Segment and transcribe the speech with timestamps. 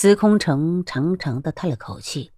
[0.00, 2.30] 司空城长长的叹了口气：“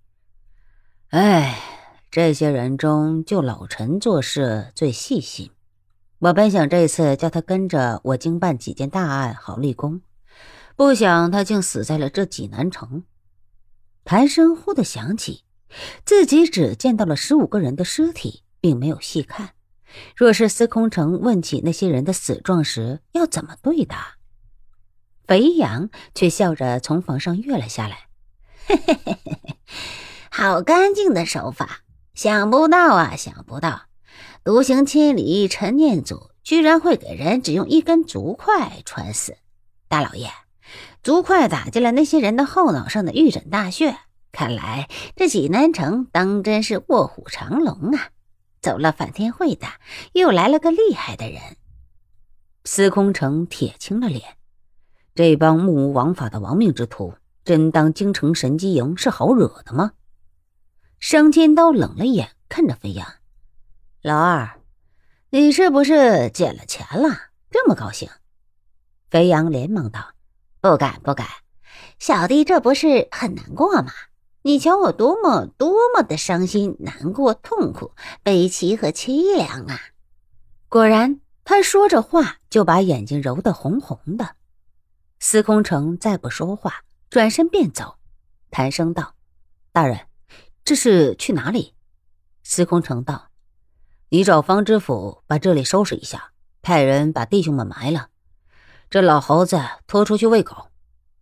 [1.11, 1.63] 哎，
[2.11, 5.49] 这些人中，就老陈做事最细心。
[6.19, 10.01] 我本想这次叫他跟着我经办几件大案，好立功，
[10.75, 13.05] 不想他竟死在了这济南城。”
[14.05, 15.45] 谭生忽的想起，
[16.05, 19.51] 自己只见到了十五个人的尸体，并没有细看。
[20.17, 24.17] 若是司空城问起那些人的死状时，要怎么对答？
[25.33, 28.01] 肥羊却笑着从房上跃了下来，
[28.67, 29.57] 嘿嘿嘿嘿嘿，
[30.31, 31.79] 好干净的手法！
[32.13, 33.85] 想不到啊，想不到，
[34.45, 39.39] 独行千里陈念祖居然会给人只用一根竹筷穿死。
[39.89, 40.31] 大老爷，
[41.03, 43.97] 竹筷打进了那些人的后脑上的玉枕大穴，
[44.33, 48.11] 看来这济南城当真是卧虎藏龙啊！
[48.61, 49.67] 走了反天会的，
[50.13, 51.41] 又来了个厉害的人。
[52.67, 54.37] 司空城铁青了脸。
[55.15, 57.13] 这帮目无王法的亡命之徒，
[57.45, 59.93] 真当京城神机营是好惹的吗？
[61.01, 63.07] 商千刀冷了眼，看着飞扬
[64.01, 64.59] ：“老二，
[65.29, 67.15] 你是不是捡了钱了？
[67.51, 68.09] 这么高兴？”
[69.11, 70.13] 飞扬连忙道
[70.63, 71.27] ：“不敢，不敢，
[71.99, 73.93] 小弟这不是很难过吗？
[74.45, 77.93] 你瞧我多么多么的伤心、难过、痛苦、
[78.23, 79.79] 悲戚和凄凉啊！”
[80.71, 84.37] 果然，他说着话就把眼睛揉得红红的。
[85.25, 87.95] 司空城再不说话，转身便走。
[88.51, 89.15] 谭生道
[89.71, 90.09] ：“大人，
[90.65, 91.75] 这是去哪里？”
[92.43, 93.29] 司空城道
[94.11, 98.09] ：“你找方知府把这里收拾一下，派人把弟兄们埋了。
[98.91, 100.71] 这老猴子拖出去喂狗，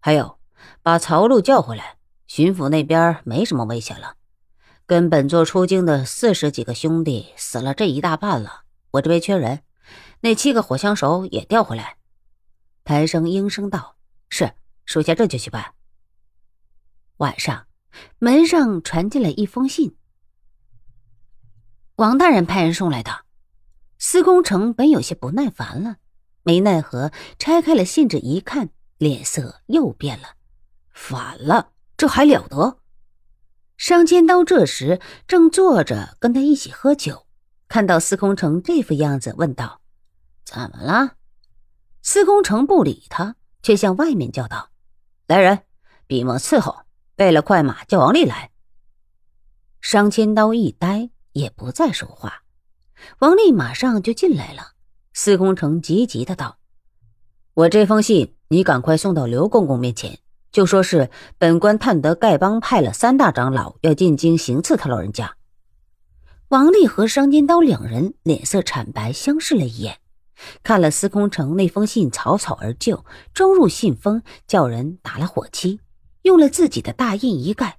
[0.01, 0.39] 还有
[0.83, 1.99] 把曹禄叫回来。
[2.27, 4.15] 巡抚那边没什么危险了，
[4.87, 8.63] 跟本座出京的四十几个兄弟死了这一大半了。
[8.93, 9.61] 我这边缺人，
[10.21, 11.97] 那七个火枪手也调回来。”
[12.91, 13.95] 谭生应声道
[14.31, 14.53] ：“是，
[14.85, 15.75] 属下这就去办。”
[17.19, 17.69] 晚上，
[18.19, 19.97] 门上传进来一封信，
[21.95, 23.27] 王大人派人送来的。
[24.01, 25.99] 司空城本有些不耐烦了，
[26.43, 30.31] 没奈何，拆开了信纸一看，脸色又变了。
[30.93, 32.81] 反了，这还了得！
[33.77, 37.29] 商千刀这时正坐着跟他一起喝酒，
[37.69, 39.81] 看到司空城这副样子，问道
[40.45, 41.19] ：“怎么了？”
[42.13, 44.71] 司空城不理他，却向外面叫道
[45.29, 45.61] ：“来人，
[46.09, 46.81] 笔墨伺候，
[47.15, 48.51] 备了快马，叫王丽来。”
[49.81, 52.43] 商千刀一呆，也不再说话。
[53.21, 54.73] 王丽马上就进来了。
[55.13, 56.59] 司空城急急的道
[57.55, 60.19] ：“我这封信，你赶快送到刘公公面前，
[60.51, 65.37] 就说是本官探得丐帮派了三大长老要进京行刺他老人家。”
[66.51, 70.01] 王丽和商千刀两人脸色惨白，相视了一眼。
[70.63, 75.81] 看了司空城那封信，草草而就，装入信封，叫人打了火漆，
[76.23, 77.79] 用了自己的大印一盖。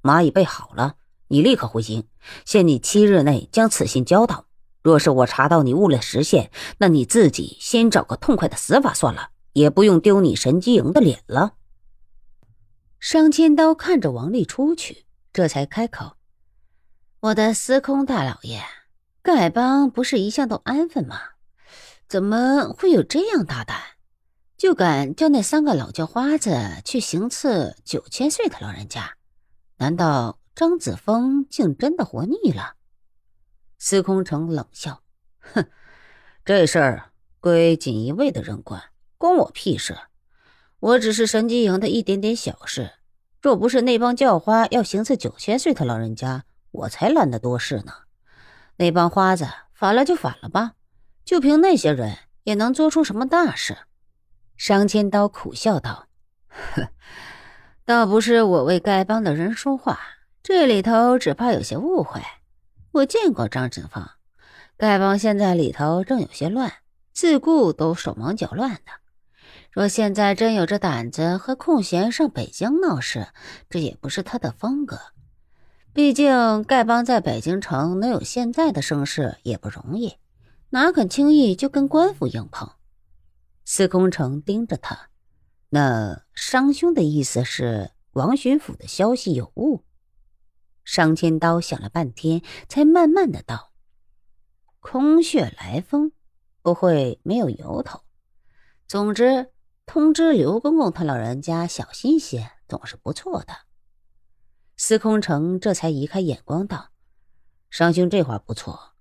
[0.00, 0.96] 马已备好了，
[1.28, 2.04] 你立刻回京，
[2.44, 4.46] 限你七日内将此信交到。
[4.82, 11.52] 若是我查到你误了时限，那你自己先找个痛快的死法算了，也不用丢你神机营的脸了。
[12.98, 16.16] 商千刀看着王丽出去，这才开口
[17.20, 18.60] ：“我的司空大老爷，
[19.22, 21.20] 丐帮不是一向都安分吗？”
[22.12, 23.80] 怎么会有这样大胆，
[24.58, 29.14] 就敢叫那三个老叫花子去行刺九千岁的老人家？
[29.78, 32.74] 难道张子枫竟真的活腻了？
[33.78, 35.00] 司空城冷笑
[35.54, 35.64] ：“哼，
[36.44, 38.82] 这事儿归锦衣卫的人管，
[39.16, 39.96] 关我屁事！
[40.80, 42.90] 我只是神机营的一点点小事。
[43.40, 47.94] 若不是那帮叫花要行刺九千岁的老人家，我才懒得多事呢。
[48.76, 50.72] 那帮花子反了就反了吧。”
[51.24, 53.76] 就凭那些人也能做出什么大事？
[54.56, 56.06] 商千刀苦笑道
[56.74, 56.88] ：“哼，
[57.84, 59.98] 倒不是我为丐帮的人说话，
[60.42, 62.20] 这里头只怕有些误会。
[62.92, 64.10] 我见过张振芳，
[64.76, 66.72] 丐帮现在里头正有些乱，
[67.12, 68.92] 自顾都手忙脚乱的。
[69.70, 73.28] 若现在真有这胆子和空闲上北京闹事，
[73.70, 75.00] 这也不是他的风格。
[75.94, 80.16] 毕竟丐帮在北京城能有现在的声势也不容易。”
[80.74, 82.76] 哪肯轻易就跟官府硬碰？
[83.62, 85.10] 司空城盯着他，
[85.68, 89.84] 那商兄的意思是王巡抚的消息有误。
[90.82, 92.40] 商千刀想了半天，
[92.70, 93.74] 才慢慢的道
[94.80, 96.12] ：“空穴来风，
[96.62, 98.00] 不会没有由头。
[98.88, 99.52] 总之，
[99.84, 103.52] 通知刘公公他老人家小心些，总是不错的。”
[104.78, 106.92] 司空城这才移开眼光道
[107.68, 108.91] ：“商兄这话不错。”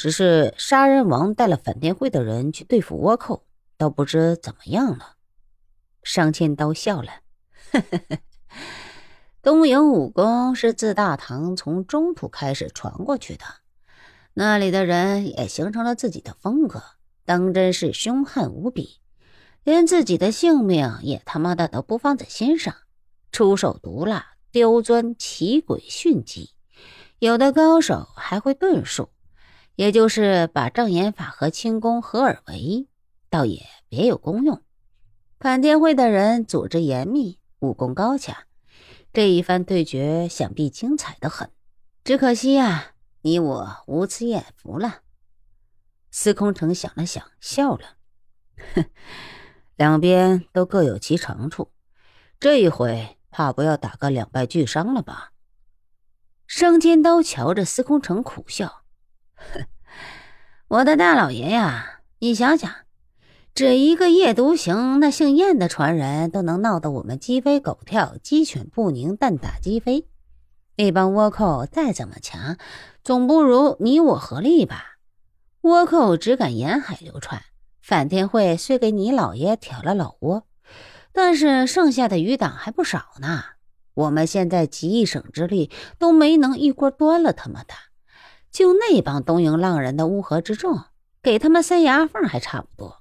[0.00, 3.44] 只是杀人王带了反天会的人去对付倭寇，
[3.76, 5.16] 倒不知怎么样了。
[6.02, 7.10] 商千刀笑了，
[7.70, 8.18] 呵呵
[9.42, 13.44] 东瀛武功是自大唐从中土开始传过去的，
[14.32, 16.82] 那里的人也形成了自己的风格，
[17.26, 19.00] 当真是凶悍无比，
[19.64, 22.74] 连自己的性命也他妈的都不放在心上，
[23.32, 26.54] 出手毒辣、刁钻、奇诡迅疾。
[27.18, 29.10] 有的高手还会遁术，
[29.80, 32.86] 也就是把障眼法和轻功合二为一，
[33.30, 34.60] 倒也别有功用。
[35.38, 38.36] 反天会的人组织严密，武功高强，
[39.10, 41.50] 这一番对决想必精彩的很。
[42.04, 42.92] 只可惜呀，
[43.22, 45.00] 你我无此眼福了。
[46.10, 47.96] 司空城想了想，笑了，
[48.74, 48.84] 哼，
[49.76, 51.72] 两边都各有其长处，
[52.38, 55.32] 这一回怕不要打个两败俱伤了吧？
[56.46, 58.79] 生尖刀瞧着司空城苦笑：“，
[60.68, 62.70] 我的大老爷呀，你想想，
[63.54, 70.06] 这一个夜独行，那姓燕的传人都能闹得我们鸡飞狗跳、鸡犬不宁、蛋打鸡飞。
[70.76, 72.56] 那帮倭寇再怎么强，
[73.02, 74.96] 总不如你我合力吧？
[75.62, 77.42] 倭寇只敢沿海流窜，
[77.82, 80.46] 反天会虽给你老爷挑了老窝，
[81.12, 83.44] 但是剩下的余党还不少呢。”
[83.94, 87.74] 我们现在集一省之力都没能一锅端了他们的，
[88.50, 90.80] 就那帮东瀛浪人的乌合之众，
[91.22, 92.99] 给他们塞牙缝还差不多。